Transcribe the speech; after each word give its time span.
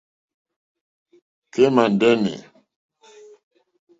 Kémà 1.53 1.83
ndɛ́nɛ̀. 1.93 2.37